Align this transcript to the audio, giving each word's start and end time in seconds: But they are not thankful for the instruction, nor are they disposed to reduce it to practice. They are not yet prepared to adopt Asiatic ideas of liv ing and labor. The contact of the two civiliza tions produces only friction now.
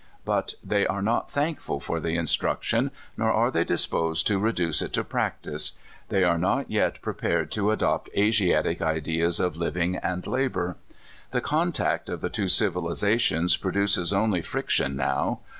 But 0.25 0.55
they 0.63 0.87
are 0.87 1.03
not 1.03 1.29
thankful 1.29 1.79
for 1.79 1.99
the 1.99 2.15
instruction, 2.15 2.89
nor 3.15 3.31
are 3.31 3.51
they 3.51 3.63
disposed 3.63 4.25
to 4.25 4.39
reduce 4.39 4.81
it 4.81 4.93
to 4.93 5.03
practice. 5.03 5.73
They 6.09 6.23
are 6.23 6.39
not 6.39 6.71
yet 6.71 6.99
prepared 7.03 7.51
to 7.51 7.69
adopt 7.69 8.09
Asiatic 8.17 8.81
ideas 8.81 9.39
of 9.39 9.57
liv 9.57 9.77
ing 9.77 9.97
and 9.97 10.25
labor. 10.25 10.75
The 11.29 11.41
contact 11.41 12.09
of 12.09 12.21
the 12.21 12.31
two 12.31 12.45
civiliza 12.45 13.19
tions 13.19 13.55
produces 13.57 14.11
only 14.11 14.41
friction 14.41 14.95
now. 14.95 15.41